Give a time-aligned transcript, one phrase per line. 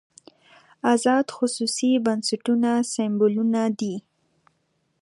[0.93, 3.95] ازاد خصوصي بنسټونه سېمبولونه دي.